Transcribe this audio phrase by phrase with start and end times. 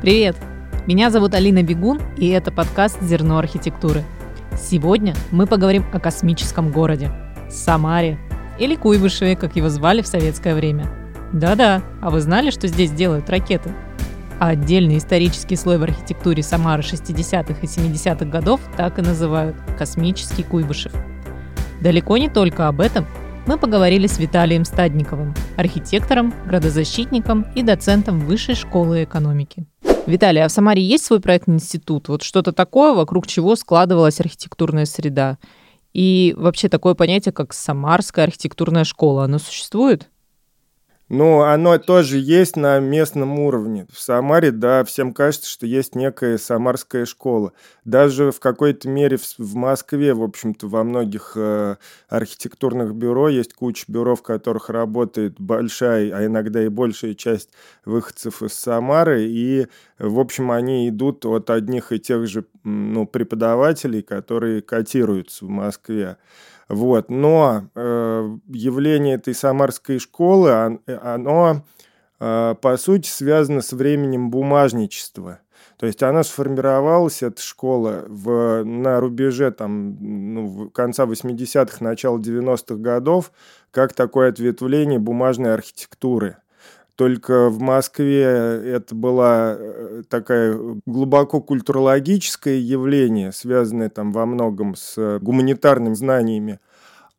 [0.00, 0.34] Привет!
[0.86, 4.02] Меня зовут Алина Бегун, и это подкаст «Зерно архитектуры».
[4.58, 7.10] Сегодня мы поговорим о космическом городе–
[7.50, 8.18] Самаре,
[8.58, 10.86] или Куйбышеве, как его звали в советское время.
[11.34, 13.74] Да-да, а вы знали, что здесь делают ракеты?
[14.38, 20.44] А отдельный исторический слой в архитектуре Самары 60-х и 70-х годов так и называют– космический
[20.44, 20.92] Куйбышев.
[21.82, 23.04] Далеко не только об этом
[23.46, 29.66] мы поговорили с Виталием Стадниковым, архитектором, градозащитником и доцентом Высшей школы экономики.
[30.06, 32.08] Виталий, а в Самаре есть свой проектный институт?
[32.08, 35.38] Вот что-то такое, вокруг чего складывалась архитектурная среда?
[35.92, 40.08] И вообще такое понятие, как Самарская архитектурная школа, оно существует?
[41.12, 43.84] Ну, оно тоже есть на местном уровне.
[43.92, 47.52] В Самаре, да, всем кажется, что есть некая самарская школа.
[47.84, 53.86] Даже в какой-то мере в, Москве, в общем-то, во многих э, архитектурных бюро есть куча
[53.88, 57.50] бюро, в которых работает большая, а иногда и большая часть
[57.84, 59.24] выходцев из Самары.
[59.24, 59.66] И,
[59.98, 66.18] в общем, они идут от одних и тех же ну, преподавателей, которые котируются в Москве.
[66.70, 67.10] Вот.
[67.10, 71.64] Но э, явление этой самарской школы, оно,
[72.20, 75.40] э, по сути, связано с временем бумажничества.
[75.78, 82.76] То есть она сформировалась, эта школа, в, на рубеже там, ну, конца 80-х, начала 90-х
[82.76, 83.32] годов,
[83.72, 86.36] как такое ответвление бумажной архитектуры.
[87.00, 95.18] Только в Москве это было э, такое глубоко культурологическое явление, связанное там во многом с
[95.18, 96.60] гуманитарными знаниями.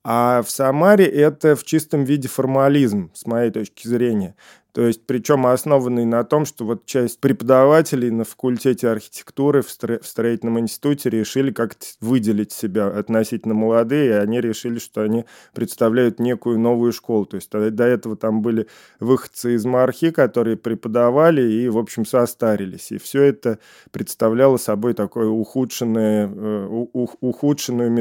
[0.04, 4.36] А в Самаре это в чистом виде формализм, с моей точки зрения.
[4.73, 10.02] То есть, причем основанный на том, что вот часть преподавателей на факультете архитектуры в, стро-
[10.02, 16.19] в строительном институте решили как-то выделить себя относительно молодые, и они решили, что они представляют
[16.19, 17.25] некую новую школу.
[17.25, 18.67] То есть до этого там были
[19.00, 22.91] выходцы из Мархи, которые преподавали и, в общем, состарились.
[22.91, 23.59] И все это
[23.91, 26.85] представляло собой такую ухудшенную, э,
[27.19, 27.91] ухудшенную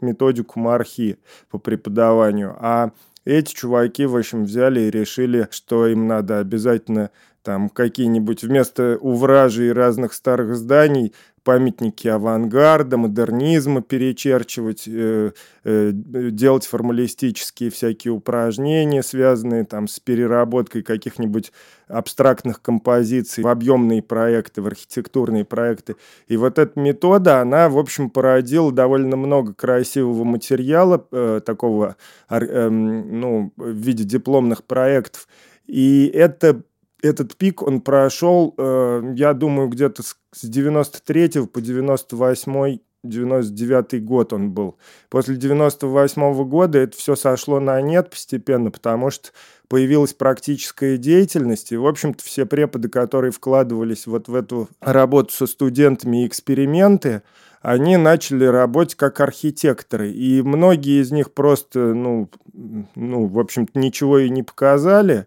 [0.00, 1.18] методику Мархи
[1.50, 2.56] по преподаванию.
[2.60, 2.92] А
[3.28, 7.10] эти чуваки, в общем, взяли и решили, что им надо обязательно
[7.42, 11.12] там какие-нибудь вместо увражей разных старых зданий
[11.48, 15.30] памятники авангарда, модернизма перечерчивать, э,
[15.64, 21.52] э, делать формалистические всякие упражнения, связанные там с переработкой каких-нибудь
[21.86, 25.96] абстрактных композиций в объемные проекты, в архитектурные проекты.
[26.26, 31.96] И вот эта метода, она, в общем, породила довольно много красивого материала, э, такого,
[32.28, 35.26] э, ну, в виде дипломных проектов.
[35.66, 36.62] И это
[37.02, 44.32] этот пик, он прошел, э, я думаю, где-то с, с 93 по 98 99 год
[44.32, 44.76] он был.
[45.08, 49.30] После 98 -го года это все сошло на нет постепенно, потому что
[49.68, 55.46] появилась практическая деятельность, и, в общем-то, все преподы, которые вкладывались вот в эту работу со
[55.46, 57.22] студентами и эксперименты,
[57.60, 62.28] они начали работать как архитекторы, и многие из них просто, ну,
[62.94, 65.26] ну в общем-то, ничего и не показали,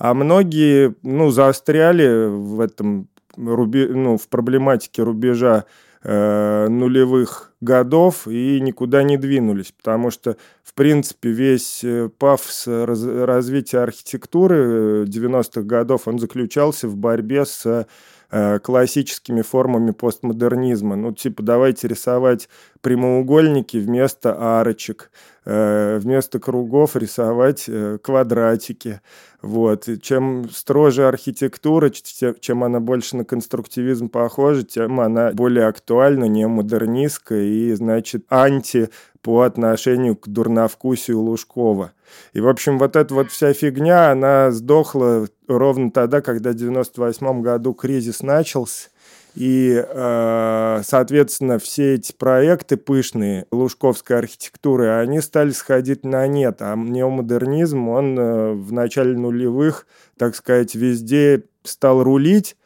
[0.00, 5.66] а многие, ну, заостряли в этом ну, в проблематике рубежа
[6.02, 13.04] э, нулевых годов и никуда не двинулись, потому что, в принципе, весь э, пафос раз,
[13.04, 17.86] развития архитектуры 90-х э, годов, он заключался в борьбе с
[18.30, 20.96] э, классическими формами постмодернизма.
[20.96, 22.48] Ну, типа, давайте рисовать
[22.80, 25.10] прямоугольники вместо арочек,
[25.44, 29.00] э, вместо кругов рисовать э, квадратики.
[29.42, 29.88] Вот.
[29.88, 36.46] И чем строже архитектура, чем она больше на конструктивизм похожа, тем она более актуальна, не
[36.46, 38.90] модернистская и, значит, анти
[39.22, 41.92] по отношению к дурновкусию Лужкова.
[42.32, 47.42] И, в общем, вот эта вот вся фигня, она сдохла ровно тогда, когда в 98
[47.42, 48.88] году кризис начался,
[49.34, 56.56] и, э, соответственно, все эти проекты пышные лужковской архитектуры, они стали сходить на нет.
[56.60, 59.86] А неомодернизм, он э, в начале нулевых,
[60.18, 62.56] так сказать, везде стал рулить,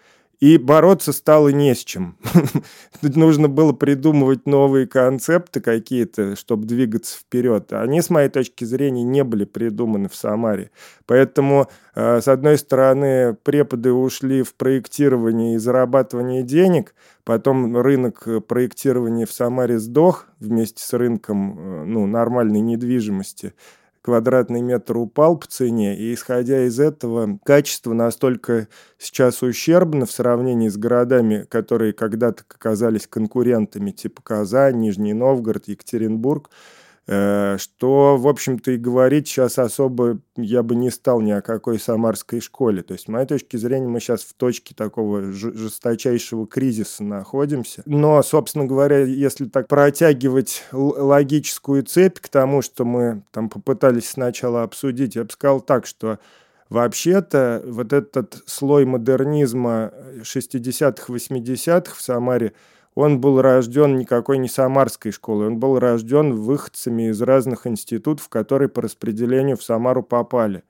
[0.44, 2.18] и бороться стало не с чем.
[3.00, 7.72] Нужно было придумывать новые концепты какие-то, чтобы двигаться вперед.
[7.72, 10.70] Они, с моей точки зрения, не были придуманы в Самаре.
[11.06, 16.94] Поэтому, э, с одной стороны, преподы ушли в проектирование и зарабатывание денег,
[17.24, 23.54] потом рынок проектирования в Самаре сдох вместе с рынком э, ну, нормальной недвижимости
[24.04, 28.68] квадратный метр упал по цене, и исходя из этого качество настолько
[28.98, 36.50] сейчас ущербно в сравнении с городами, которые когда-то оказались конкурентами, типа Казань, Нижний Новгород, Екатеринбург,
[37.06, 42.40] что, в общем-то, и говорить сейчас особо я бы не стал ни о какой самарской
[42.40, 42.82] школе.
[42.82, 47.82] То есть, с моей точки зрения, мы сейчас в точке такого жесточайшего кризиса находимся.
[47.84, 54.62] Но, собственно говоря, если так протягивать логическую цепь к тому, что мы там попытались сначала
[54.62, 56.18] обсудить, я бы сказал так, что
[56.70, 59.92] Вообще-то вот этот слой модернизма
[60.22, 62.52] 60-х, 80-х в Самаре–
[62.94, 68.68] он был рожден никакой не самарской школой, он был рожден выходцами из разных институтов, которые
[68.68, 70.62] по распределению в Самару попали.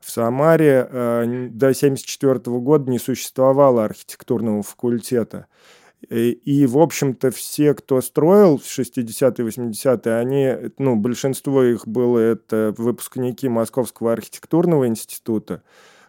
[0.00, 5.46] В Самаре э, до 1974 года не существовало архитектурного факультета.
[6.08, 12.18] И, и, в общем-то, все, кто строил в 60-е, 80-е, они, ну, большинство их было
[12.18, 15.62] это выпускники Московского архитектурного института,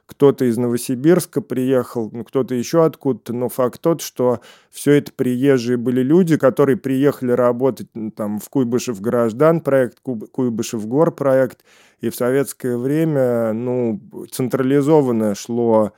[0.08, 4.40] кто-то из Новосибирска приехал, ну, кто-то еще откуда-то, но факт тот, что
[4.72, 11.14] все это приезжие были люди, которые приехали работать там, в Куйбышев граждан проект, Куйбышев гор
[11.14, 11.64] проект,
[12.00, 14.02] и в советское время ну,
[14.32, 15.92] централизованно шло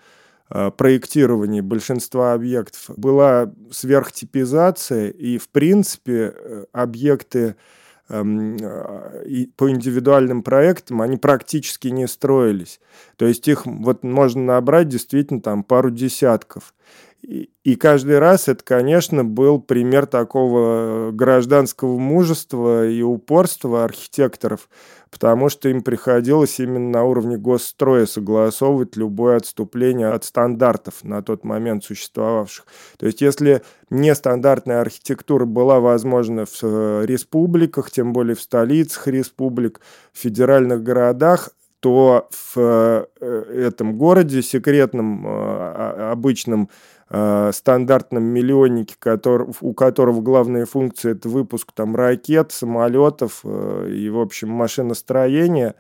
[0.50, 2.90] э, проектирование большинства объектов.
[2.98, 7.79] Была сверхтипизация, и, в принципе, э, объекты а,
[8.10, 12.80] по индивидуальным проектам они практически не строились.
[13.18, 16.74] То есть их вот можно набрать действительно там пару десятков.
[17.22, 24.70] И, каждый раз это, конечно, был пример такого гражданского мужества и упорства архитекторов,
[25.12, 31.44] потому что им приходилось именно на уровне госстроя согласовывать любое отступление от стандартов на тот
[31.44, 32.66] момент существовавших.
[32.98, 39.82] То есть если нестандартная архитектура была возможна в э, республиках, тем более в столицах республик,
[40.14, 41.50] в федеральных городах,
[41.80, 46.70] то в э, этом городе секретном, э, обычном
[47.12, 54.10] Э, стандартном миллионнике, который, у которого главная функция это выпуск там ракет, самолетов э, и,
[54.12, 55.74] в общем, машиностроения,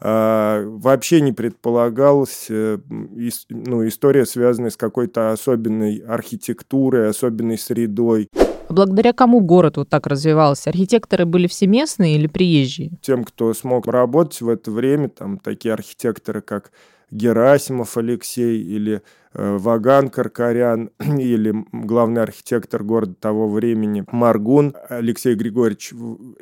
[0.00, 8.28] э, вообще не предполагалась ну, история, связанная с какой-то особенной архитектурой, особенной средой.
[8.68, 10.70] Благодаря кому город вот так развивался?
[10.70, 12.92] Архитекторы были все местные или приезжие?
[13.02, 16.70] Тем, кто смог работать в это время, там такие архитекторы, как
[17.10, 25.92] Герасимов Алексей или э, Ваган Каркарян или главный архитектор города того времени Маргун Алексей Григорьевич,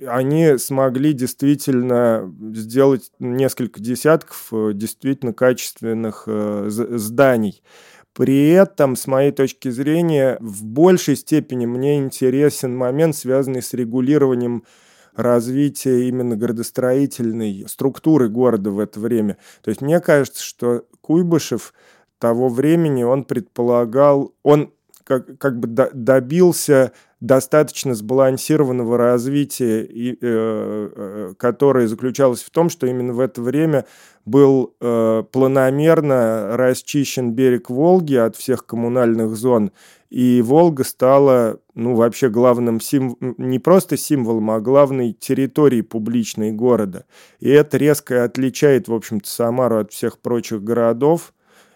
[0.06, 7.62] они смогли действительно сделать несколько десятков э, действительно качественных э, зданий.
[8.14, 14.62] При этом, с моей точки зрения, в большей степени мне интересен момент, связанный с регулированием
[15.14, 19.38] развития именно градостроительной структуры города в это время.
[19.62, 21.72] То есть мне кажется, что Куйбышев
[22.18, 24.72] того времени, он предполагал, он
[25.04, 32.86] как, как бы добился достаточно сбалансированного развития, и, э, э, которое заключалось в том, что
[32.86, 33.86] именно в это время
[34.26, 39.72] был э, планомерно расчищен берег Волги от всех коммунальных зон,
[40.14, 47.04] и Волга стала, ну, вообще главным символом, не просто символом, а главной территорией публичной города.
[47.40, 51.34] И это резко отличает, в общем-то, Самару от всех прочих городов,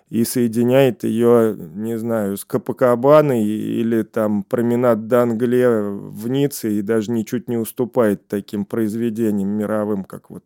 [0.08, 7.10] и соединяет ее, не знаю, с Капакабаной или там променад Дангле в Ницце и даже
[7.10, 10.44] ничуть не уступает таким произведениям мировым, как вот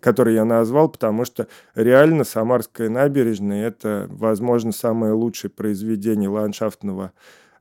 [0.00, 7.12] который я назвал, потому что реально Самарская набережная– это, возможно, самое лучшее произведение ландшафтного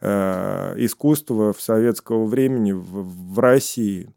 [0.02, 4.10] э, искусства в советского времени в, в России.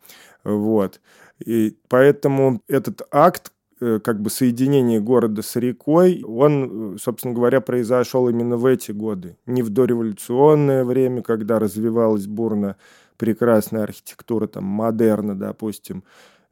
[0.45, 1.01] Вот.
[1.45, 8.27] И поэтому этот акт, Э, как бы соединение города с рекой, он, собственно говоря, произошел
[8.29, 9.37] именно в эти годы.
[9.45, 12.77] Не в дореволюционное время, когда развивалась бурно
[13.19, 16.05] прекрасная архитектура, там, модерна, допустим,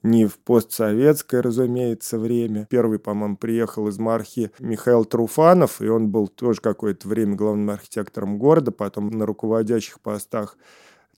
[0.05, 2.69] не в постсоветское, разумеется, время.
[2.71, 8.39] Первый, по-моему, приехал из Мархи Михаил Труфанов, и он был тоже какое-то время главным архитектором
[8.39, 10.57] города, потом на руководящих постах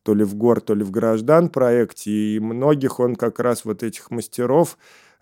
[0.03, 3.83] то ли в гор, то ли в граждан проекте, и многих он как раз вот
[3.83, 4.79] этих мастеров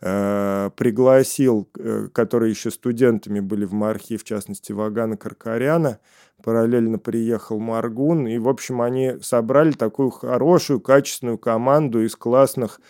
[0.07, 5.99] Э, пригласил, э, которые еще студентами были в Мархи, в частности, Вагана Каркаряна.
[6.43, 8.27] Параллельно приехал Маргун.
[8.27, 12.83] И, в общем, они собрали такую хорошую, качественную команду из классных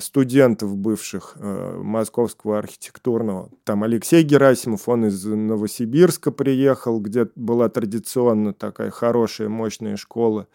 [0.00, 3.50] студентов бывших э, Московского архитектурного.
[3.64, 10.46] Там Алексей Герасимов, он из Новосибирска приехал, где была традиционно такая хорошая, мощная школа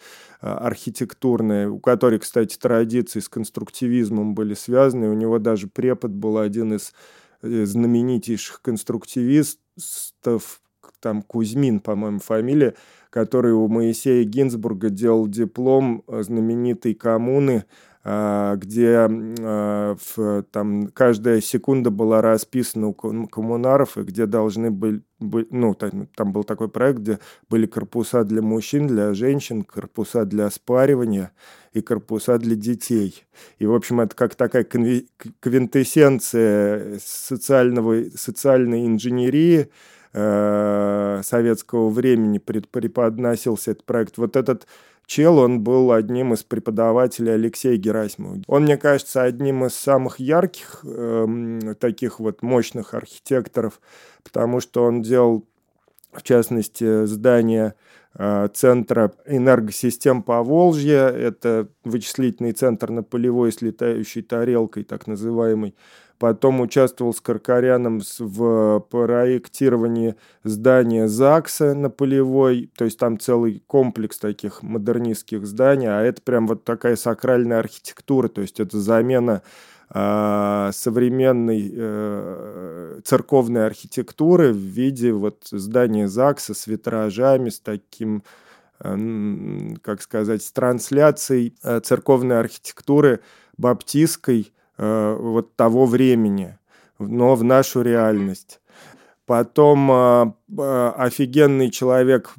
[0.42, 5.10] э, архитектурная, у которой, кстати, традиции с конструктивизмом были связаны.
[5.10, 6.94] У него даже препод был один из
[7.42, 10.62] знаменитейших конструктивистов,
[11.02, 12.76] там Кузьмин, по-моему, фамилия,
[13.10, 17.66] который у Моисея Гинзбурга делал диплом знаменитой коммуны
[18.04, 25.76] где а, в, там каждая секунда была расписана у коммунаров, и где должны были, ну,
[25.76, 31.32] там, там был такой проект, где были корпуса для мужчин, для женщин, корпуса для спаривания
[31.74, 33.24] и корпуса для детей.
[33.60, 39.70] И, в общем, это как такая квинтэссенция социального, социальной инженерии,
[40.14, 44.18] э, советского времени преподносился этот проект.
[44.18, 44.68] Вот этот
[45.12, 48.38] чел, он был одним из преподавателей Алексея Герасимова.
[48.48, 53.82] Он, мне кажется, одним из самых ярких э, таких вот мощных архитекторов,
[54.24, 55.46] потому что он делал,
[56.14, 57.74] в частности, здание
[58.14, 61.08] э, Центра энергосистем Поволжья.
[61.10, 65.76] Это вычислительный центр на полевой с летающей тарелкой, так называемый
[66.22, 70.14] потом участвовал с Каркаряном в проектировании
[70.44, 76.46] здания ЗАГСа на Полевой, то есть там целый комплекс таких модернистских зданий, а это прям
[76.46, 79.42] вот такая сакральная архитектура, то есть это замена
[79.90, 88.22] э, современной э, церковной архитектуры в виде вот здания ЗАГСа с витражами, с таким
[88.80, 93.22] э, как сказать, с трансляцией э, церковной архитектуры
[93.58, 96.58] баптистской, Э, вот того времени,
[96.98, 98.60] но в нашу реальность.
[99.28, 102.34] Потом э, э, офигенный человек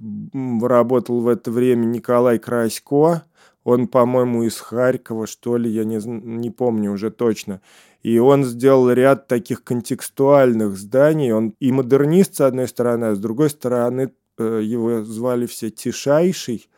[0.60, 3.22] работал в это время Николай Красько.
[3.62, 7.60] Он, по-моему, из Харькова, что ли, я не, не помню уже точно.
[8.02, 11.30] И он сделал ряд таких контекстуальных зданий.
[11.30, 16.68] Он и модернист, с одной стороны, а с другой стороны, его звали все Тишайший,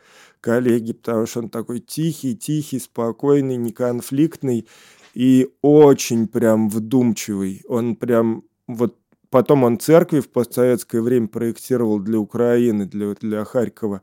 [0.44, 4.68] коллеги, потому что он такой тихий, тихий, спокойный, неконфликтный
[5.14, 7.62] и очень прям вдумчивый.
[7.68, 8.96] Он прям вот
[9.30, 14.02] потом он церкви в постсоветское время проектировал для Украины, для, для Харькова.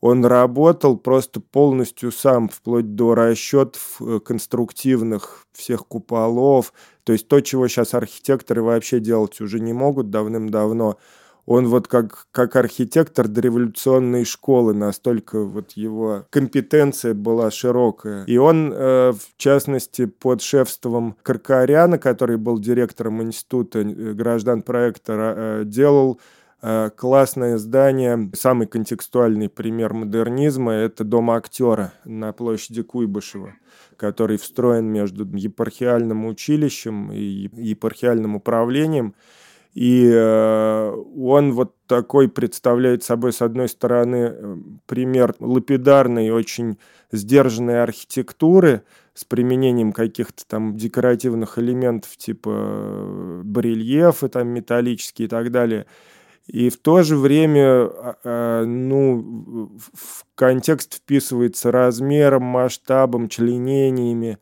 [0.00, 6.72] Он работал просто полностью сам, вплоть до расчетов э, конструктивных всех куполов.
[7.04, 10.98] То есть то, чего сейчас архитекторы вообще делать уже не могут давным-давно–
[11.46, 18.24] он вот как, как архитектор дореволюционной школы, настолько вот его компетенция была широкая.
[18.26, 25.34] И он, э, в частности, под шефством Каркаряна, который был директором института э, граждан проекта,
[25.36, 26.20] э, делал
[26.62, 28.30] э, классное здание.
[28.34, 33.54] Самый контекстуальный пример модернизма– это дом актера на площади Куйбышева
[33.96, 39.14] который встроен между епархиальным училищем и епархиальным управлением.
[39.74, 46.78] И э, он вот такой представляет собой, с одной стороны, э, пример лапидарной, очень
[47.10, 48.82] сдержанной архитектуры
[49.14, 55.86] с применением каких-то там декоративных элементов типа э, барельефы там металлические и так далее.
[56.46, 57.88] И в то же время,
[58.24, 64.40] ну, в контекст вписывается размером, масштабом, членениями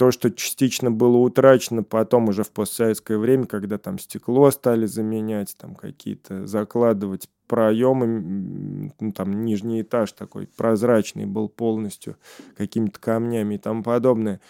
[0.00, 5.54] то, что частично было утрачено потом уже в постсоветское время, когда там стекло стали заменять,
[5.58, 12.16] там какие-то закладывать проемы, ну, там нижний этаж такой прозрачный был полностью
[12.56, 14.40] какими-то камнями и тому подобное.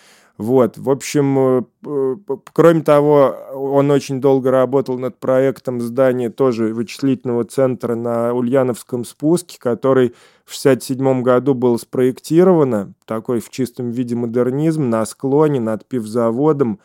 [0.40, 2.16] Вот, в общем, э,
[2.54, 9.58] кроме того, он очень долго работал над проектом здания тоже вычислительного центра на Ульяновском спуске,
[9.60, 10.14] который
[10.46, 16.80] в 1967 году был спроектировано, такой в чистом виде модернизм, на склоне над пивзаводом.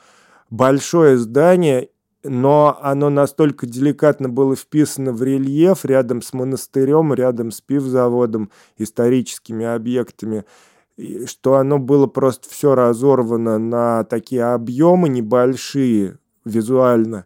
[0.50, 1.88] Большое здание,
[2.26, 9.66] но оно настолько деликатно было вписано в рельеф рядом с монастырем, рядом с пивзаводом, историческими
[9.66, 10.44] объектами–
[11.26, 17.26] что оно было просто все разорвано на такие объемы небольшие визуально,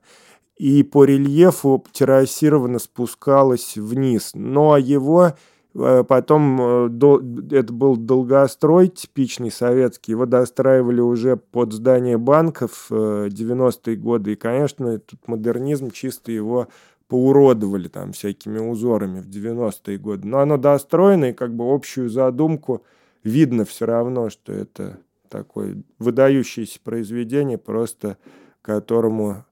[0.58, 4.32] и по рельефу террасированно спускалось вниз.
[4.34, 5.34] Но его
[5.76, 13.94] э, потом, э, это был долгострой типичный советский, его достраивали уже под здание банков 90-е
[13.94, 16.68] э, годы, и, конечно, этот модернизм чисто его
[17.08, 20.28] поуродовали там всякими узорами в 90-е годы.
[20.28, 22.84] Но оно достроено, и как бы общую задумку–
[23.24, 25.00] видно все равно, что это
[25.30, 28.18] такое выдающееся произведение, просто
[28.62, 29.46] которому,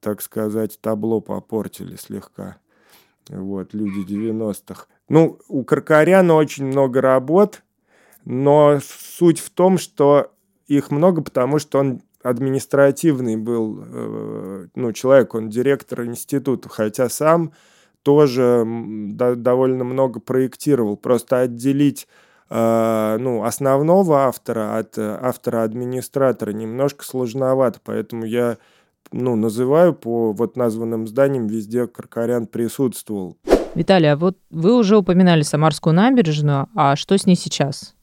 [0.00, 2.58] так сказать, табло попортили слегка.
[3.28, 4.86] Вот, люди 90-х.
[5.08, 7.62] Ну, у Каркаряна очень много работ,
[8.24, 10.32] но суть в том, что
[10.66, 17.52] их много, потому что он административный был, э, ну, человек, он директор института, хотя сам
[18.02, 20.96] тоже довольно много проектировал.
[20.96, 22.08] Просто отделить
[22.50, 28.58] ну, основного автора от э, автора-администратора немножко сложновато, поэтому я
[29.12, 33.36] ну, называю по вот названным зданиям везде Каркарян присутствовал.
[33.74, 37.94] Виталий, а вот вы уже упоминали Самарскую набережную, а что с ней сейчас?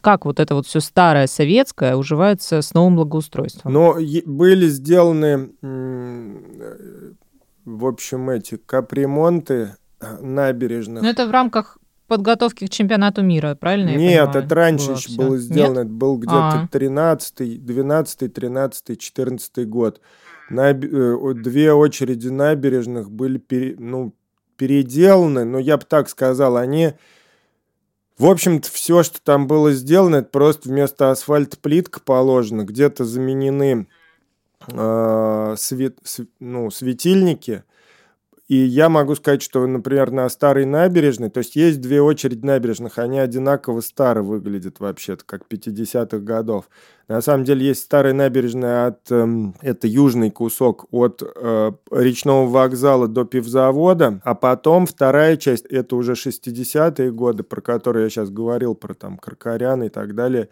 [0.00, 3.72] Как вот это вот все старое советское уживается с новым благоустройством?
[3.72, 3.96] Но
[4.26, 5.50] были сделаны,
[7.64, 11.02] в общем, эти капремонты э, набережных.
[11.02, 11.78] Но это в рамках
[12.16, 13.96] подготовки к чемпионату мира, правильно?
[13.96, 15.78] Нет, это раньше было, еще было сделано.
[15.78, 15.86] Нет?
[15.86, 20.00] Это был где-то 13 12 13 14 год.
[20.50, 24.14] На, э, две очереди набережных были пере, ну,
[24.56, 26.92] переделаны, но я бы так сказал, они...
[28.16, 33.88] В общем-то, все, что там было сделано, это просто вместо асфальта плитка положена, где-то заменены
[34.68, 37.64] э, свет, св, ну, светильники,
[38.54, 42.98] и я могу сказать, что, например, на старой набережной, то есть есть две очереди набережных,
[42.98, 46.68] они одинаково старо выглядят вообще-то, как 50-х годов.
[47.08, 49.26] На самом деле есть старая набережная от, э,
[49.60, 56.12] это южный кусок от э, речного вокзала до пивзавода, а потом вторая часть, это уже
[56.12, 60.48] 60-е годы, про которые я сейчас говорил, про там Каркарян и так далее,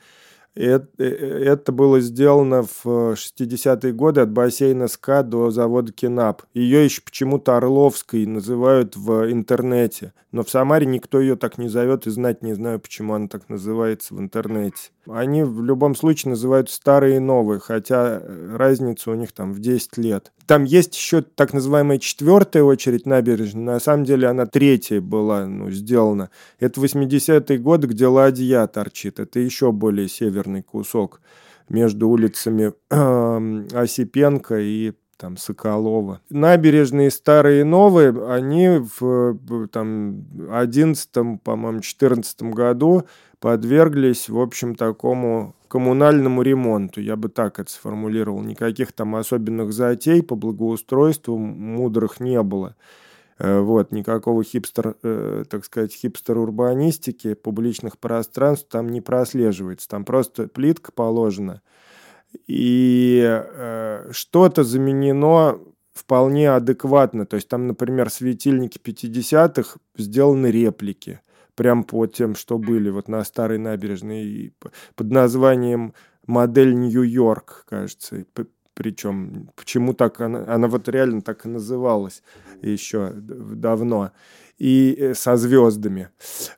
[0.55, 6.43] это, э, это было сделано в 60-е годы от бассейна СКА до завода Кинап.
[6.53, 10.13] Ее еще почему-то Орловской называют в интернете.
[10.31, 13.49] Но в Самаре никто ее так не зовет и знать не знаю, почему она так
[13.49, 14.91] называется в интернете.
[15.07, 19.61] Они в любом случае называют старые и новые, хотя э, разница у них там в
[19.61, 20.33] 10 лет.
[20.53, 23.63] Там есть еще так называемая четвертая очередь набережной.
[23.63, 26.29] На самом деле она третья была ну, сделана.
[26.61, 29.19] Это 80-е годы, где ладья торчит.
[29.19, 31.23] Это еще более северный кусок
[31.71, 32.75] между улицами
[33.75, 34.93] Осипенко и
[35.23, 36.21] там Соколова.
[36.31, 39.39] Набережные старые и новые, они в
[39.69, 41.09] там 11
[41.45, 43.05] по-моему, 14 году
[43.39, 48.43] подверглись, в общем, такому коммунальному ремонту, я бы так это сформулировал.
[48.43, 52.75] Никаких там особенных затей по благоустройству мудрых не было.
[53.39, 59.89] Э, вот, никакого хипстер, э, так сказать, хипстер-урбанистики, публичных пространств там не прослеживается.
[59.89, 61.63] Там просто плитка положена.
[62.47, 65.59] И э, что-то заменено
[65.93, 67.27] вполне адекватно.
[67.27, 71.21] То есть там, например, светильники 50-х сделаны реплики–
[71.55, 74.55] прям по тем, что были вот на старой набережной
[74.95, 75.95] под названием
[76.27, 78.25] модель Нью-Йорк, кажется.
[78.75, 82.23] Причем, почему так она, она вот реально так и называлась
[82.63, 84.13] еще давно.
[84.59, 86.09] И э, со звездами.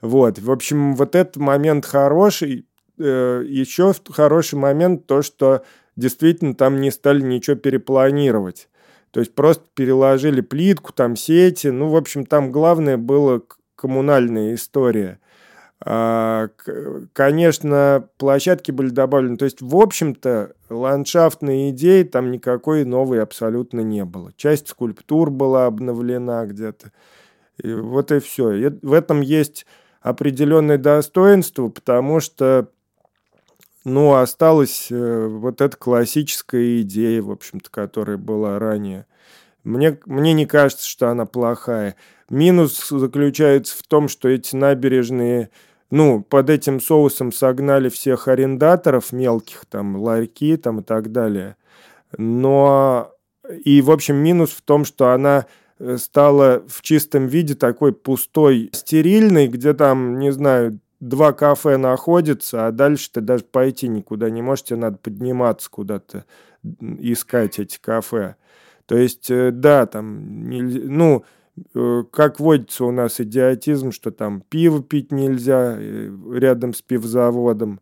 [0.01, 2.67] Вот, в общем, вот этот момент хороший.
[2.99, 5.65] Э, еще хороший момент то, что
[5.97, 8.69] действительно там не стали ничего перепланировать.
[9.11, 11.69] То есть просто переложили плитку, там сети.
[11.69, 13.43] Ну, в общем, там главное было
[13.77, 15.21] коммунальная история.
[15.87, 16.49] А,
[17.13, 19.37] конечно, площадки были добавлены.
[19.37, 24.33] То есть, в общем-то, ландшафтной идеи там никакой новой абсолютно не было.
[24.37, 26.91] Часть скульптур была обновлена где-то.
[27.63, 28.53] И вот и все.
[28.53, 29.67] И в этом есть
[30.01, 32.69] определенное достоинство, потому что
[33.85, 39.07] ну, осталась э, вот эта классическая идея, в общем-то, которая была ранее.
[39.63, 41.97] Мне, мне не кажется, что она плохая.
[42.31, 45.51] Минус заключается в том, что эти набережные,
[45.91, 51.57] ну, под этим соусом согнали всех арендаторов мелких, там, ларьки там и так далее.
[52.17, 53.13] Но
[53.65, 55.47] и, в общем, минус в том, что она
[55.79, 62.67] э, стала в чистом виде такой пустой, стерильной, где там, не знаю, два кафе находятся,
[62.67, 66.25] а дальше ты даже пойти никуда не можешь, тебе надо подниматься куда-то,
[66.99, 68.37] искать эти кафе.
[68.87, 71.25] То есть, э, да, там, ну,
[71.75, 77.81] Э, как водится у нас идиотизм, что там пиво пить нельзя э, рядом с пивзаводом.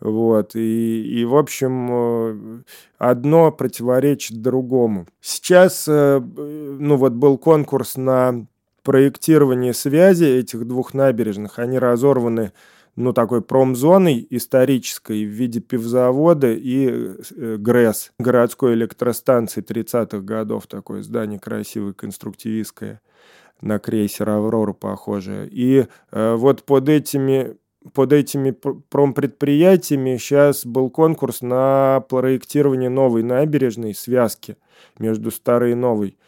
[0.00, 2.64] Вот, и, и, в общем,
[2.98, 5.06] одно противоречит другому.
[5.20, 8.48] Сейчас, ну вот, был конкурс на
[8.82, 11.58] проектирование связи этих двух набережных.
[11.58, 12.52] Они разорваны,
[12.96, 17.14] ну, такой промзоной исторической в виде пивзавода и
[17.56, 23.00] ГРЭС, городской электростанции 30-х годов, такое здание красивое, конструктивистское
[23.62, 25.46] на крейсер «Аврора» похожая.
[25.46, 27.56] И э, вот под этими,
[27.94, 34.56] под этими промпредприятиями сейчас был конкурс на проектирование новой набережной связки
[34.98, 36.18] между старой и новой.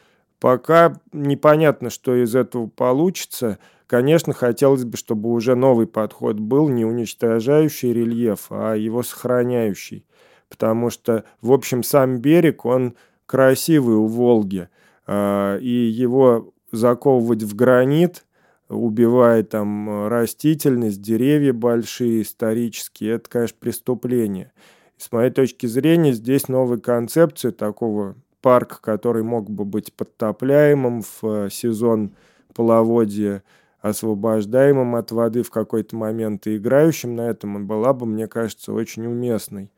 [0.44, 3.58] Пока непонятно, что из этого получится.
[3.86, 10.04] Конечно, хотелось бы, чтобы уже новый подход был не уничтожающий рельеф, а его сохраняющий.
[10.50, 14.68] Потому что, в общем, сам берег, он красивый у Волги.
[15.06, 18.26] А, и его заковывать в гранит,
[18.68, 24.52] убивая там э, растительность, деревья большие, исторические, это, конечно, преступление.
[24.98, 31.24] С моей точки зрения, здесь новая концепция такого парка, который мог бы быть подтопляемым в
[31.24, 32.14] э, сезон
[32.54, 33.42] половодья,
[33.80, 39.06] освобождаемым от воды в какой-то момент и играющим на этом, была бы, мне кажется, очень
[39.06, 39.72] уместной.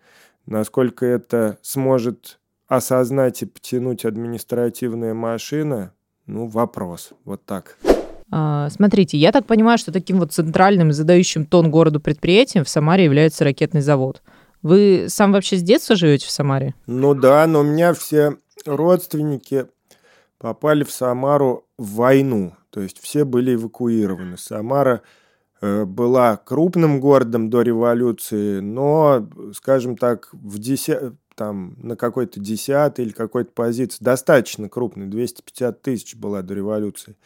[0.46, 5.92] Насколько это сможет осознать и потянуть административная машина,
[6.26, 7.10] ну, вопрос.
[7.24, 7.78] Вот так.
[8.32, 13.04] А, смотрите, я так понимаю, что таким вот центральным, задающим тон городу предприятием в Самаре
[13.04, 14.22] является ракетный завод.
[14.62, 16.74] Вы сам вообще с детства живете в Самаре?
[16.88, 19.66] Ну да, но у меня все родственники
[20.38, 22.54] попали в Самару в войну.
[22.70, 24.36] То есть все были эвакуированы.
[24.36, 25.02] Самара
[25.60, 31.14] э, была крупным городом до революции, но, скажем так, в деся...
[31.34, 37.16] там, на какой-то десятой или какой-то позиции достаточно крупной, 250 тысяч была до революции.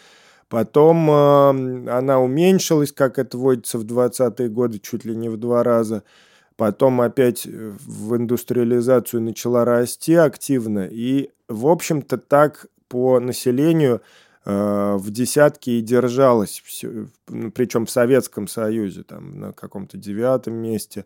[0.48, 5.62] Потом э, она уменьшилась, как это водится в 20-е годы, чуть ли не в два
[5.62, 6.02] раза.
[6.60, 10.86] Потом опять э, в индустриализацию начала расти активно.
[10.90, 14.02] И, в общем-то, так по населению
[14.44, 16.62] в десятке и держалась,
[17.28, 21.04] ну, причем в Советском Союзе, там, на каком-то девятом месте.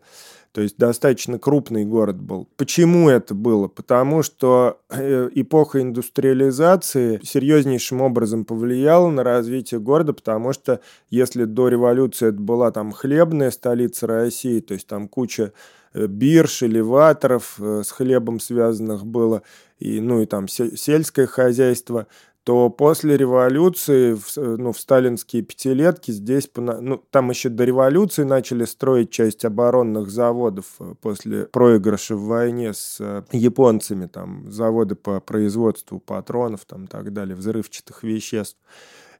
[0.53, 2.47] То есть достаточно крупный город был.
[2.55, 3.67] Почему это было?
[3.67, 11.67] Потому что э, эпоха индустриализации серьезнейшим образом повлияла на развитие города, потому что если до
[11.67, 15.51] революции это была там хлебная столица России, то есть там куча
[15.93, 19.41] э, бирж, элеваторов с хлебом связанных было,
[19.77, 22.07] и, ну и там сельское хозяйство,
[22.45, 28.65] то после революции, в, ну, в сталинские пятилетки здесь, ну, там еще до революции начали
[28.65, 35.19] строить часть оборонных заводов э, после проигрыша в войне с э, японцами, там, заводы по
[35.21, 38.59] производству патронов, там, так далее, взрывчатых веществ.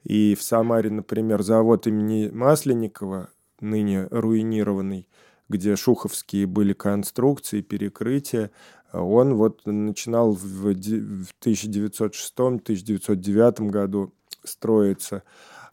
[0.04, 5.08] И в Самаре, например, завод имени Масленникова, ныне руинированный,
[5.50, 8.52] где шуховские были конструкции, перекрытия,
[9.00, 14.12] он вот начинал в 1906-1909 году
[14.44, 15.24] строиться.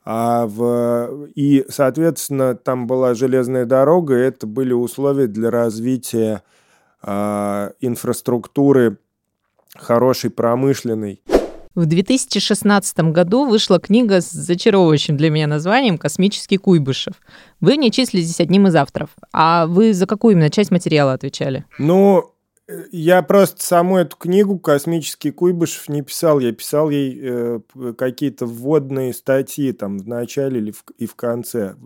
[0.05, 1.29] А в...
[1.35, 6.43] И, соответственно, там была железная дорога, и это были условия для развития
[7.03, 8.99] э, инфраструктуры
[9.77, 11.23] хорошей, промышленной.
[11.75, 17.15] В 2016 году вышла книга с зачаровывающим для меня названием «Космический Куйбышев».
[17.61, 19.09] Вы не числитесь одним из авторов.
[19.33, 21.65] А вы за какую именно часть материала отвечали?
[21.79, 22.32] Ну,
[22.91, 26.39] я просто саму эту книгу «Космический Куйбышев» не писал.
[26.39, 27.61] Я писал ей э,
[27.97, 31.77] какие-то вводные статьи там в начале или в, и в конце.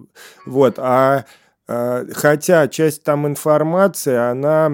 [0.44, 0.78] Вот.
[0.78, 1.24] А
[1.68, 4.66] э, Хотя часть там информации, она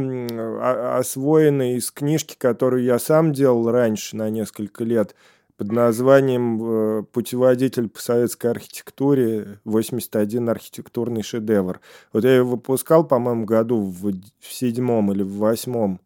[0.99, 5.15] освоена из книжки, которую я сам делал раньше на несколько лет
[5.63, 9.61] под названием э, «Путеводитель по советской архитектуре.
[9.65, 11.81] 81 архитектурный шедевр».
[12.13, 16.01] Вот я его выпускал, по-моему, году в седьмом или в восьмом.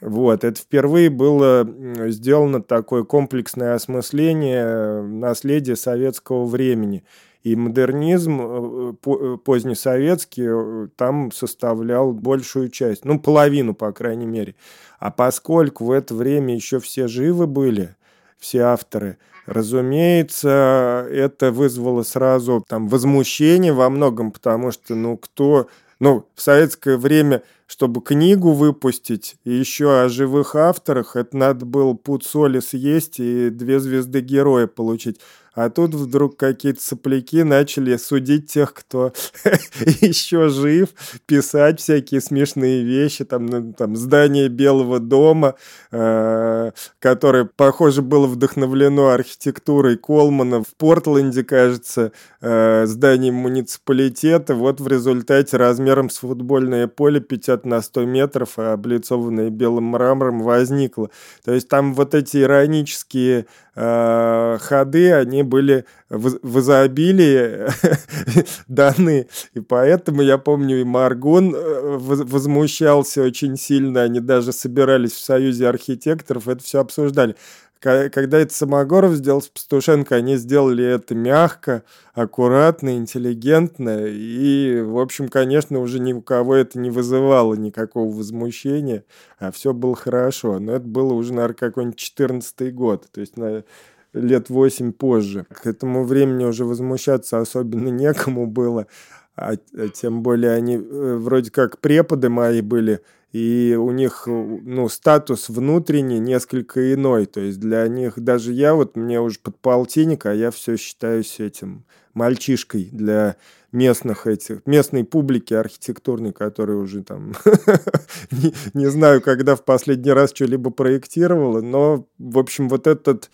[0.00, 1.68] Вот, это впервые было
[2.08, 7.04] сделано такое комплексное осмысление наследия советского времени.
[7.42, 14.54] И модернизм э, э, позднесоветский там составлял большую часть, ну, половину, по крайней мере.
[14.98, 17.94] А поскольку в это время еще все живы были,
[18.40, 19.18] все авторы.
[19.46, 25.68] Разумеется, это вызвало сразу там возмущение во многом, потому что, ну, кто...
[25.98, 31.94] Ну, в советское время, чтобы книгу выпустить, и еще о живых авторах, это надо было
[31.94, 35.20] пуд соли съесть и две звезды героя получить.
[35.52, 39.12] А тут вдруг какие-то сопляки начали судить тех, кто
[40.00, 40.90] еще жив,
[41.26, 45.56] писать всякие смешные вещи, там, ну, там здание Белого дома,
[45.90, 54.54] э, которое, похоже, было вдохновлено архитектурой Колмана в Портленде, кажется, э, зданием муниципалитета.
[54.54, 60.42] Вот в результате размером с футбольное поле 50 на 100 метров, а облицованное белым мрамором
[60.42, 61.10] возникло.
[61.44, 67.66] То есть там вот эти иронические э, ходы, они были в, в изобилии
[68.68, 69.28] даны.
[69.54, 74.02] И поэтому, я помню, и Маргон э, возмущался очень сильно.
[74.02, 77.36] Они даже собирались в Союзе архитекторов, это все обсуждали
[77.80, 84.04] когда это Самогоров сделал с Пастушенко, они сделали это мягко, аккуратно, интеллигентно.
[84.06, 89.04] И, в общем, конечно, уже ни у кого это не вызывало никакого возмущения,
[89.38, 90.58] а все было хорошо.
[90.58, 93.64] Но это было уже, наверное, какой-нибудь 14 год, то есть на
[94.12, 95.46] лет 8 позже.
[95.50, 98.88] К этому времени уже возмущаться особенно некому было,
[99.36, 103.00] а, а тем более они э, вроде как преподы мои были–
[103.32, 107.26] и у них ну, статус внутренний несколько иной.
[107.26, 111.38] То есть для них, даже я, вот мне уже под полтинник, а я все считаюсь
[111.38, 113.36] этим мальчишкой для
[113.72, 117.34] местных этих, местной публики архитектурной, которая уже там,
[118.74, 123.30] не, знаю, когда в последний раз что-либо проектировала, но, в общем, вот этот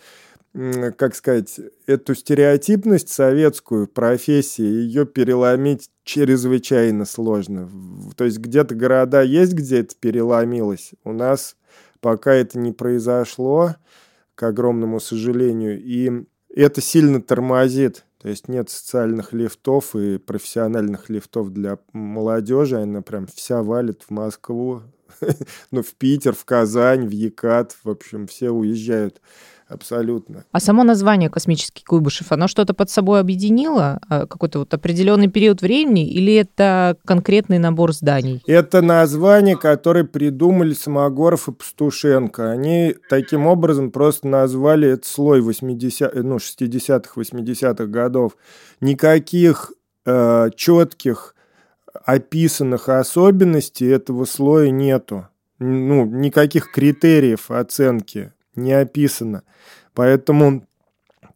[0.97, 7.69] как сказать, эту стереотипность советскую профессии, ее переломить чрезвычайно сложно.
[8.15, 10.91] То есть где-то города есть, где это переломилось.
[11.03, 11.55] У нас
[11.99, 13.75] пока это не произошло,
[14.33, 18.05] к огромному сожалению, и это сильно тормозит.
[18.19, 22.77] То есть нет социальных лифтов и профессиональных лифтов для молодежи.
[22.77, 24.83] Она прям вся валит в Москву,
[25.71, 27.75] ну, в Питер, в Казань, в Екат.
[27.83, 29.21] В общем, все уезжают
[29.67, 30.45] абсолютно.
[30.51, 33.99] А само название «Космический Куйбышев», оно что-то под собой объединило?
[34.09, 38.41] А, какой-то вот определенный период времени или это конкретный набор зданий?
[38.47, 42.51] Это название, которое придумали Самогоров и Пастушенко.
[42.51, 48.37] Они таким образом просто назвали этот слой 80, ну, 60-х, 80-х годов.
[48.81, 49.71] Никаких
[50.05, 51.35] э, четких
[52.05, 55.27] описанных особенностей этого слоя нету.
[55.59, 59.43] Ну, никаких критериев оценки не описано.
[59.93, 60.67] Поэтому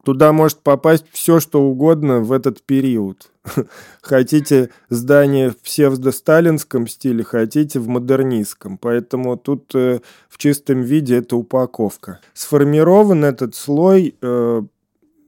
[0.04, 3.32] туда может попасть все, что угодно в этот период.
[4.02, 8.78] Хотите здание в псевдо-сталинском стиле, хотите в модернистском.
[8.78, 12.20] Поэтому тут э, в чистом виде это упаковка.
[12.34, 14.62] Сформирован этот слой, э,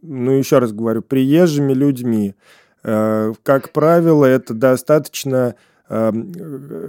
[0.02, 2.36] ну еще раз говорю, приезжими людьми.
[2.84, 5.56] Э, как правило, это достаточно
[5.90, 6.12] э,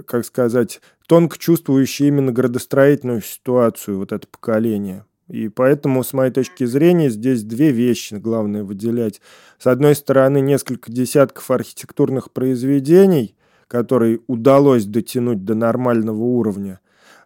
[0.05, 5.05] как сказать, тонко чувствующие именно градостроительную ситуацию, вот это поколение.
[5.27, 9.21] И поэтому, с моей точки зрения, здесь две вещи главное выделять.
[9.57, 13.35] С одной стороны, несколько десятков архитектурных произведений,
[13.67, 16.79] которые удалось дотянуть до нормального уровня.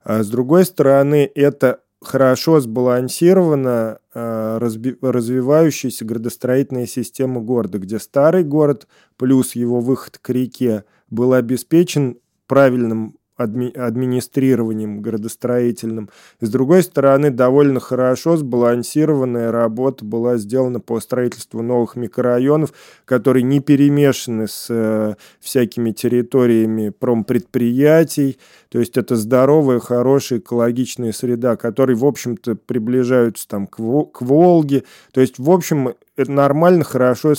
[0.04, 8.88] А с другой стороны, это хорошо сбалансирована э, развивающаяся градостроительная система города, где старый город
[9.18, 16.10] плюс его выход к реке был обеспечен правильным адми администрированием градостроительным.
[16.42, 22.74] И с другой стороны, довольно хорошо сбалансированная работа была сделана по строительству новых микрорайонов,
[23.06, 28.38] которые не перемешаны с э, всякими территориями промпредприятий.
[28.68, 34.84] То есть это здоровая, хорошая, экологичная среда, которые, в общем-то, приближаются там к, к Волге.
[35.14, 37.34] То есть, в общем, это нормально, хорошо,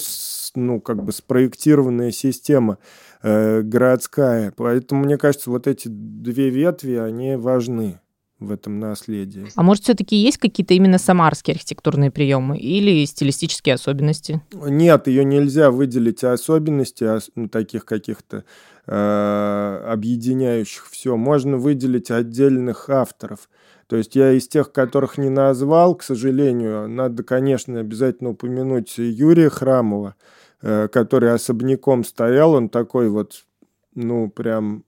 [0.55, 2.79] ну, как бы спроектированная система
[3.23, 4.53] э, городская.
[4.57, 8.01] Поэтому, мне кажется, вот эти две ветви, они важны
[8.41, 9.47] в этом наследии.
[9.55, 14.41] А может, все-таки есть какие-то именно самарские архитектурные приемы или стилистические особенности?
[14.53, 18.45] Нет, ее нельзя выделить особенности, ну, таких каких-то
[18.87, 21.17] э, объединяющих все.
[21.17, 23.49] Можно выделить отдельных авторов.
[23.87, 29.51] То есть я из тех, которых не назвал, к сожалению, надо, конечно, обязательно упомянуть Юрия
[29.51, 30.15] Храмова,
[30.61, 33.45] который особняком стоял, он такой вот,
[33.95, 34.85] ну, прям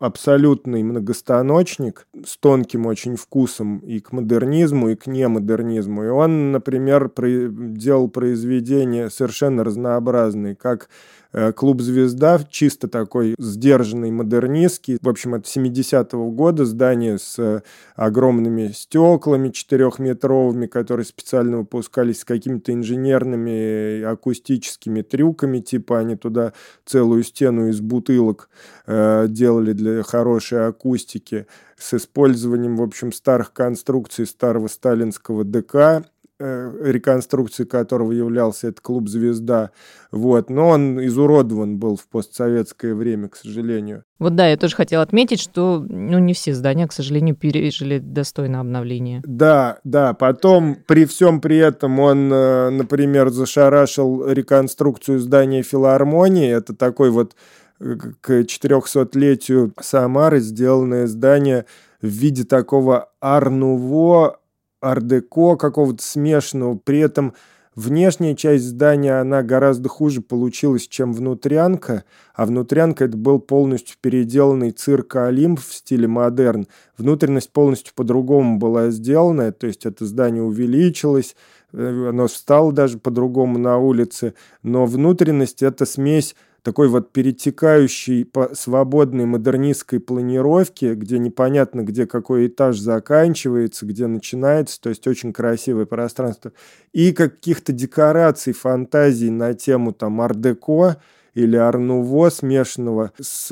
[0.00, 6.04] абсолютный многостаночник с тонким очень вкусом и к модернизму, и к немодернизму.
[6.04, 11.21] И он, например, делал произведения совершенно разнообразные, как Э,
[11.54, 14.98] клуб «Звезда», чисто такой сдержанный, модернистский.
[15.00, 17.62] В общем, от 70-го года здание с э,
[17.96, 26.52] огромными стеклами четырехметровыми, которые специально выпускались с какими-то инженерными акустическими трюками, типа они туда
[26.84, 28.48] целую стену из бутылок
[28.86, 36.04] э, делали для хорошей акустики с использованием, в общем, старых конструкций старого сталинского ДК
[36.44, 39.70] Э, реконструкции которого являлся этот клуб «Звезда».
[40.10, 40.50] Вот.
[40.50, 44.02] Но он изуродован был в постсоветское время, к сожалению.
[44.18, 48.58] Вот да, я тоже хотела отметить, что ну, не все здания, к сожалению, пережили достойное
[48.58, 49.22] обновление.
[49.24, 50.14] Да, да.
[50.14, 56.50] Потом, при всем при этом, он, э, например, зашарашил реконструкцию здания филармонии.
[56.50, 57.36] Это такой вот
[57.78, 61.66] э, к 400-летию Самары сделанное здание
[62.00, 64.40] в виде такого арнуво
[64.82, 66.76] ардеко какого-то смешанного.
[66.76, 67.32] При этом
[67.74, 72.04] внешняя часть здания, она гораздо хуже получилась, чем внутрянка.
[72.34, 76.66] А внутрянка это был полностью переделанный цирк Олимп в стиле модерн.
[76.98, 79.52] Внутренность полностью по-другому была сделана.
[79.52, 81.36] То есть это здание увеличилось,
[81.72, 84.34] э, оно встало даже по-другому на улице.
[84.62, 92.46] Но внутренность это смесь такой вот перетекающей по свободной модернистской планировке, где непонятно, где какой
[92.46, 96.52] этаж заканчивается, где начинается, то есть очень красивое пространство,
[96.92, 100.98] и каких-то декораций, фантазий на тему там ар-деко,
[101.34, 103.46] или арнуво смешанного с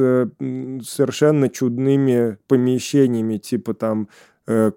[0.83, 4.09] совершенно чудными помещениями, типа там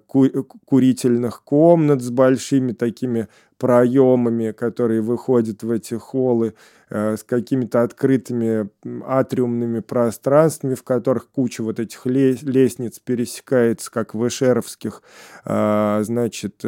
[0.08, 6.54] курительных комнат с большими такими проемами, которые выходят в эти холлы,
[6.90, 8.70] э, с какими-то открытыми
[9.06, 15.02] атриумными пространствами, в которых куча вот этих лестниц пересекается, как в эшеровских,
[15.46, 16.62] значит,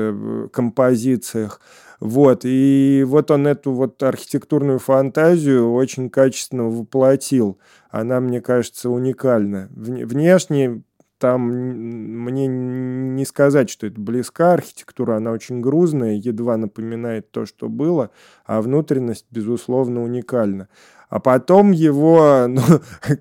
[0.54, 1.60] композициях.
[2.00, 7.58] Вот, и вот он эту вот архитектурную фантазию очень качественно воплотил.
[7.90, 9.70] Она, мне кажется, уникальна.
[9.72, 10.84] Внешне
[11.18, 17.70] там мне не сказать, что это близка архитектура, она очень грузная, едва напоминает то, что
[17.70, 18.12] было,
[18.46, 20.68] а внутренность, безусловно, уникальна.
[21.10, 22.62] А потом его, ну,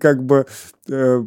[0.01, 0.47] как бы,
[0.89, 1.25] э,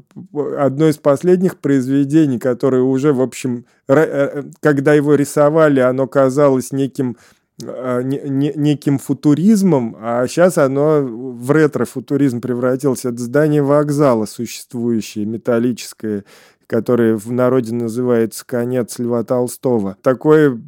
[0.58, 7.18] одно из последних произведений, которое уже, в общем, э, когда его рисовали, оно казалось неким
[7.60, 13.04] не, не, неким футуризмом, а сейчас оно в ретро-футуризм превратилось.
[13.04, 16.24] Это здание вокзала существующее, металлическое,
[16.68, 19.98] которое в народе называется «Конец Льва Толстого».
[20.04, 20.60] Такое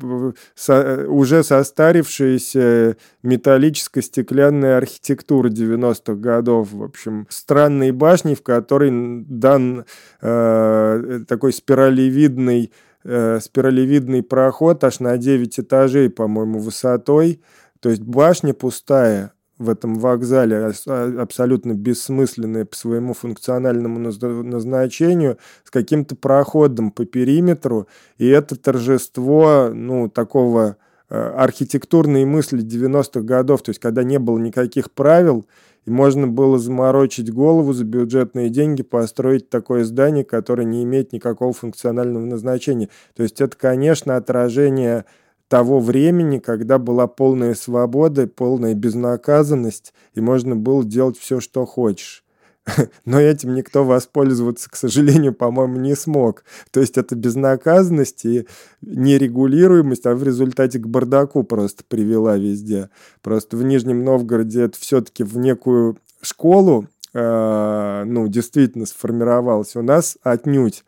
[0.55, 6.71] со, уже состарившаяся металлическо-стеклянная архитектура 90-х годов.
[6.71, 8.91] В общем, странные башни, в которой
[9.27, 9.85] дан
[10.21, 12.71] э, такой спиралевидный
[13.03, 17.41] э, спиралевидный проход аж на 9 этажей, по-моему, высотой.
[17.81, 25.69] То есть башня пустая в этом вокзале, а, абсолютно бессмысленная по своему функциональному назначению, с
[25.69, 27.87] каким-то проходом по периметру.
[28.17, 30.77] И это торжество, ну, такого
[31.09, 35.45] э, архитектурной мысли 90-х годов, то есть когда не было никаких правил,
[35.85, 41.51] и можно было заморочить голову за бюджетные деньги, построить такое здание, которое не имеет никакого
[41.51, 42.89] функционального назначения.
[43.15, 45.05] То есть это, конечно, отражение
[45.49, 52.23] того времени, когда была полная свобода, полная безнаказанность, и можно было делать все, что хочешь.
[53.05, 56.43] Но этим никто воспользоваться, к сожалению, по-моему, не смог.
[56.71, 58.47] То есть это безнаказанность и
[58.81, 62.89] нерегулируемость, а в результате к бардаку просто привела везде.
[63.21, 69.75] Просто в Нижнем Новгороде это все-таки в некую школу, э, ну, действительно сформировалось.
[69.75, 70.83] У нас отнюдь.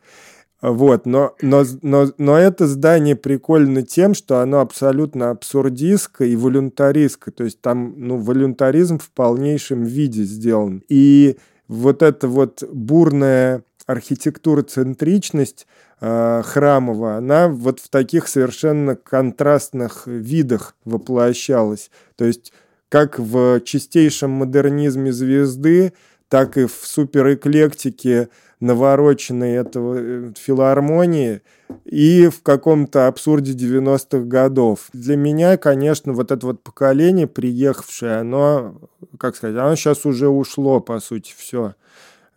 [0.62, 7.34] Вот, но, но, но, но это здание прикольно тем, что оно абсолютно абсурдистское и волюнтаристское.
[7.34, 10.84] То есть там, ну, волюнтаризм в полнейшем виде сделан.
[10.88, 15.66] И вот эта вот бурная архитектура-центричность
[16.00, 21.90] э, храмовая, она вот в таких совершенно контрастных видах воплощалась.
[22.14, 22.52] То есть
[22.88, 25.92] как в чистейшем модернизме звезды,
[26.28, 28.28] так и в суперэклектике
[28.62, 31.42] навороченной этого э, филармонии
[31.84, 34.88] и в каком-то абсурде 90-х годов.
[34.92, 38.76] Для меня, конечно, вот это вот поколение, приехавшее, оно,
[39.18, 41.74] как сказать, оно сейчас уже ушло, по сути, все.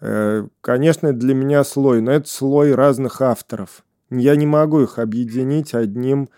[0.02, 3.84] Э, конечно, для меня слой, но это слой разных авторов.
[4.10, 6.30] Я не могу их объединить одним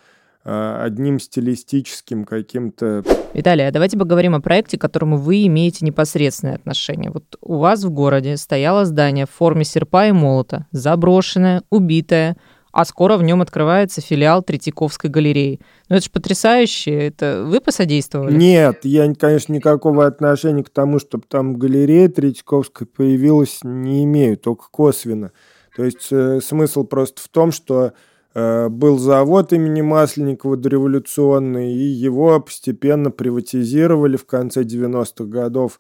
[0.48, 3.04] одним стилистическим каким-то...
[3.34, 7.12] Виталий, а давайте поговорим о проекте, к которому вы имеете непосредственное отношение.
[7.12, 12.38] Вот у вас в городе стояло здание в форме серпа и молота, заброшенное, убитое,
[12.72, 15.60] а скоро в нем открывается филиал Третьяковской галереи.
[15.90, 18.34] Ну это же потрясающе, это вы посодействовали?
[18.34, 24.66] Нет, я, конечно, никакого отношения к тому, чтобы там галерея Третьяковская появилась, не имею, только
[24.72, 25.32] косвенно.
[25.76, 27.92] То есть э, смысл просто в том, что Э,
[28.38, 35.80] был завод имени Масленникова дореволюционный, и его постепенно приватизировали в конце 90-х годов.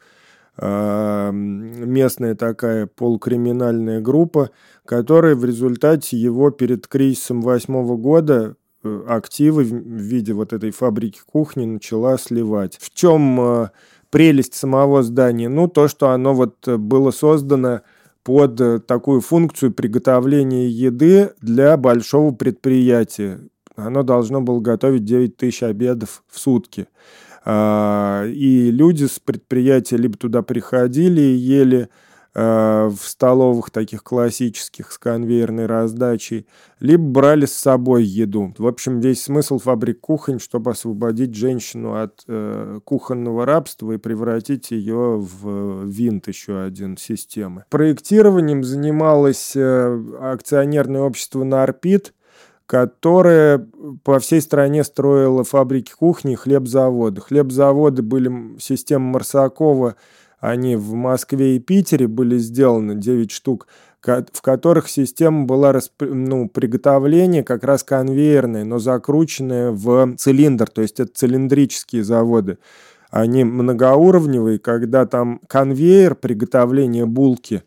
[0.57, 4.49] Э, местная такая полукриминальная группа,
[4.85, 11.19] которая в результате его перед кризисом восьмого года э, активы в виде вот этой фабрики
[11.31, 12.77] кухни начала сливать.
[12.81, 13.69] В чем
[14.09, 15.47] прелесть самого здания?
[15.47, 17.81] Ну, то, что оно вот было создано
[18.27, 23.39] под э, такую функцию приготовления еды для большого предприятия.
[23.77, 26.87] Оно должно было готовить 9 тысяч обедов в сутки.
[27.45, 31.87] А, и люди с предприятия либо туда приходили и ели
[32.37, 36.45] в столовых таких классических с конвейерной раздачей,
[36.79, 38.53] либо брали с собой еду.
[38.59, 44.69] В общем, весь смысл фабрик кухонь, чтобы освободить женщину от э, кухонного рабства и превратить
[44.69, 47.65] ее в винт еще один системы.
[47.71, 52.13] Проектированием занималось э, акционерное общество «Нарпит»,
[52.67, 53.67] которое
[54.03, 57.21] по всей стране строило фабрики кухни и хлебзаводы.
[57.21, 59.95] Хлебзаводы были система Марсакова–
[60.39, 63.67] они в Москве и Питере были сделаны, 9 штук,
[64.01, 70.99] в которых система была ну, приготовления как раз конвейерная, но закрученная в цилиндр, то есть
[70.99, 72.57] это цилиндрические заводы.
[73.09, 77.63] Они многоуровневые, когда там конвейер приготовления булки,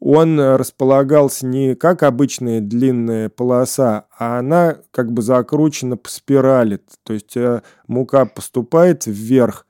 [0.00, 6.80] он располагался не как обычная длинная полоса, а она как бы закручена по спирали.
[7.04, 9.64] То есть э, мука поступает вверх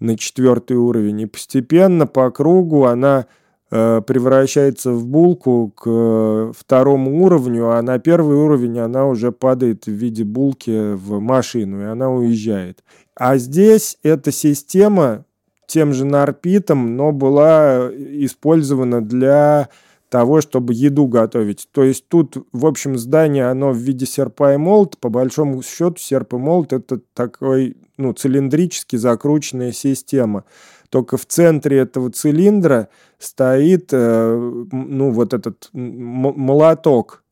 [0.00, 3.26] на четвертый уровень, и постепенно по кругу она
[3.70, 9.86] э, превращается в булку к э, второму уровню, а на первый уровень она уже падает
[9.86, 12.82] в виде булки в машину, и она уезжает.
[13.14, 15.24] А здесь эта система
[15.66, 19.68] тем же нарпитом, но была использована для
[20.08, 21.68] того, чтобы еду готовить.
[21.72, 24.98] То есть тут, в общем, здание, оно в виде серпа и молот.
[24.98, 30.44] По большому счету, серп и молот– это такой, ну, цилиндрически закрученная система.
[30.88, 32.88] Только в центре этого цилиндра
[33.18, 37.22] стоит, э, ну, вот этот молоток,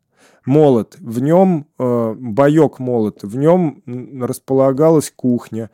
[0.44, 0.96] молот.
[1.00, 3.82] В нем, э, боек молот, в нем
[4.20, 5.70] располагалась кухня.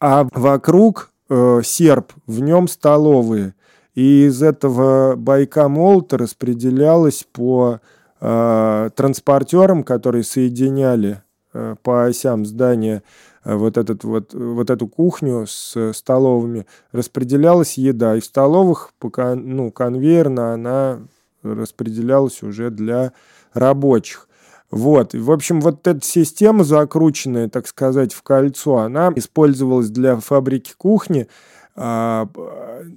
[0.00, 3.54] А вокруг э, серп, в нем столовые.
[3.94, 7.80] И из этого байка молота распределялось по
[8.20, 11.22] э, транспортерам, которые соединяли
[11.52, 13.02] э, по осям здания
[13.44, 18.16] вот, этот, вот, вот эту кухню с столовыми, распределялась еда.
[18.16, 21.00] И в столовых по, ну, конвейерно она
[21.42, 23.12] распределялась уже для
[23.52, 24.28] рабочих.
[24.70, 25.14] Вот.
[25.14, 31.28] В общем, вот эта система закрученная, так сказать, в кольцо, она использовалась для фабрики кухни.
[31.76, 32.28] А,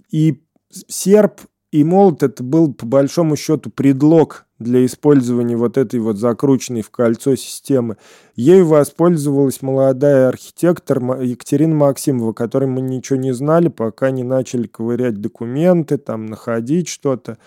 [0.10, 0.42] и
[0.88, 1.42] серп
[1.72, 6.90] и молот это был по большому счету предлог для использования вот этой вот закрученной в
[6.90, 7.98] кольцо системы.
[8.36, 15.20] Ею воспользовалась молодая архитектор Екатерина Максимова, которой мы ничего не знали, пока не начали ковырять
[15.22, 17.38] документы, там находить что-то.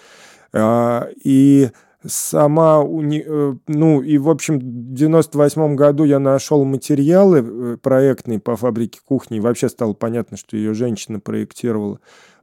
[0.52, 1.70] А, и
[2.06, 8.56] сама, э, ну и в общем в 98 году я нашел материалы э, проектные по
[8.56, 12.00] фабрике кухни, и вообще стало понятно, что ее женщина проектировала.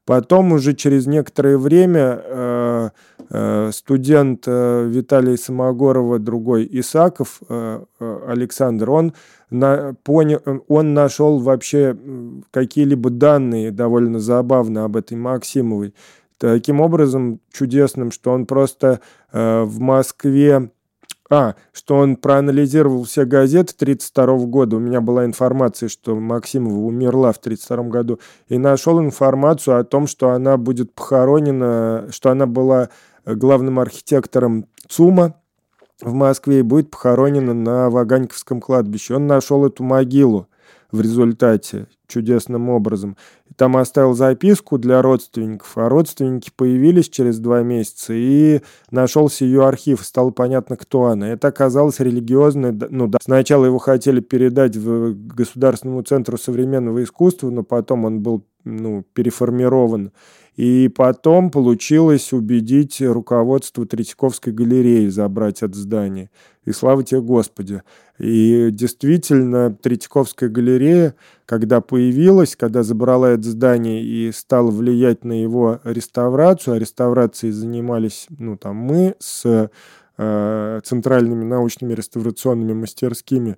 [0.07, 2.89] Потом уже через некоторое время э,
[3.29, 7.41] э, студент э, Виталий Самогорова, другой Исаков
[7.99, 9.13] Александр, он,
[10.03, 11.97] понял, он нашел вообще
[12.51, 15.93] какие-либо данные довольно забавно об этой Максимовой.
[16.37, 19.01] Таким образом чудесным, что он просто
[19.33, 20.69] в Москве
[21.29, 24.77] а, что он проанализировал все газеты 1932 года.
[24.77, 28.19] У меня была информация, что Максимова умерла в 1932 году.
[28.47, 32.89] И нашел информацию о том, что она будет похоронена, что она была
[33.25, 35.35] главным архитектором ЦУМа
[36.01, 39.15] в Москве и будет похоронена на Ваганьковском кладбище.
[39.15, 40.47] Он нашел эту могилу
[40.91, 43.17] в результате чудесным образом.
[43.55, 48.61] Там оставил записку для родственников, а родственники появились через два месяца, и
[48.91, 51.29] нашелся ее архив, стало понятно, кто она.
[51.29, 57.63] Это оказалось религиозное, ну да, сначала его хотели передать в Государственному центру современного искусства, но
[57.63, 60.11] потом он был ну, переформирован.
[60.55, 66.31] И потом получилось убедить руководство Третьяковской галереи забрать это здание.
[66.67, 67.81] И слава тебе, Господи.
[68.19, 71.15] И действительно, Третьяковская галерея,
[71.45, 78.27] когда появилась, когда забрала это здание и стала влиять на его реставрацию, а реставрацией занимались
[78.37, 79.69] ну, там, мы с
[80.17, 83.55] э, центральными научными реставрационными мастерскими,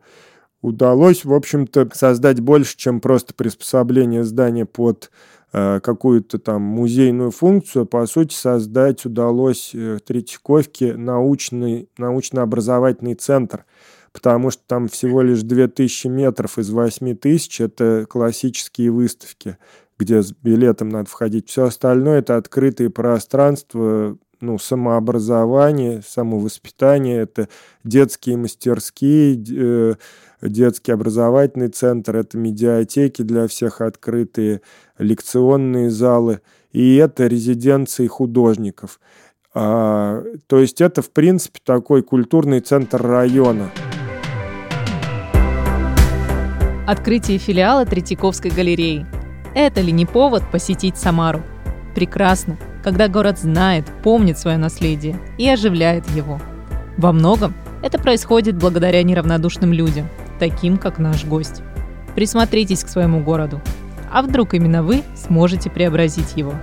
[0.62, 5.10] удалось, в общем-то, создать больше, чем просто приспособление здания под
[5.52, 7.86] какую-то там музейную функцию.
[7.86, 13.66] По сути, создать удалось э, Третьяковке научный, научно-образовательный центр,
[14.12, 19.58] потому что там всего лишь 2000 метров из 8000– это классические выставки,
[19.97, 21.50] где с билетом надо входить.
[21.50, 27.50] Все остальное– это открытые пространства, ну, самообразование, самовоспитание, это
[27.84, 29.96] детские мастерские, э,
[30.42, 34.62] детский образовательный центр, это медиатеки для всех открытые,
[34.98, 39.00] лекционные залы, и это резиденции художников.
[39.54, 43.72] А, то есть это, в принципе, такой культурный центр района.
[46.88, 49.06] Открытие филиала Третьяковской галереи.
[49.54, 51.42] Это ли не повод посетить Самару?
[51.96, 56.40] Прекрасно, когда город знает, помнит свое наследие и оживляет его.
[56.98, 60.08] Во многом это происходит благодаря неравнодушным людям,
[60.40, 61.62] таким как наш гость.
[62.16, 63.62] Присмотритесь к своему городу.
[64.12, 66.54] А вдруг именно вы сможете преобразить его?